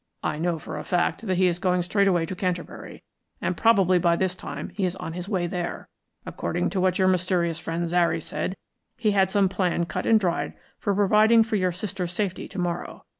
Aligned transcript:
I 0.23 0.39
know 0.39 0.57
for 0.57 0.79
a 0.79 0.83
fact 0.83 1.27
that 1.27 1.37
he 1.37 1.45
is 1.45 1.59
going 1.59 1.83
straight 1.83 2.07
away 2.07 2.25
to 2.25 2.35
Canterbury, 2.35 3.03
and 3.39 3.55
probably 3.55 3.99
by 3.99 4.15
this 4.15 4.35
time 4.35 4.69
he 4.69 4.83
is 4.83 4.95
on 4.95 5.13
his 5.13 5.29
way 5.29 5.45
there. 5.45 5.89
According 6.25 6.71
to 6.71 6.81
what 6.81 6.97
your 6.97 7.07
mysterious 7.07 7.59
friend 7.59 7.87
Zary 7.87 8.19
said, 8.19 8.57
he 8.97 9.11
had 9.11 9.29
some 9.29 9.47
plan 9.47 9.85
cut 9.85 10.07
and 10.07 10.19
dried 10.19 10.53
for 10.79 10.95
providing 10.95 11.43
for 11.43 11.55
your 11.55 11.71
sister's 11.71 12.13
safety 12.13 12.47
to 12.47 12.57
morrow. 12.57 13.05